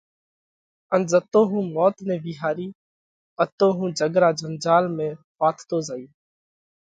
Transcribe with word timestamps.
ان 0.93 1.01
زتو 1.11 1.41
هُون 1.49 1.65
موت 1.75 1.95
نئہ 2.07 2.17
وِيهارِيه 2.23 2.77
اتو 3.43 3.67
هُون 3.77 3.89
جڳ 3.99 4.13
را 4.23 4.29
جنجال 4.39 4.83
۾ 4.97 5.07
ڦاٿتو 5.39 5.77
زائِيه۔ 5.87 6.09